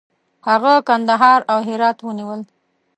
هغه 0.47 0.73
کندهار 0.87 1.39
او 1.51 1.59
هرات 1.69 1.97
ونیول. 2.01 2.41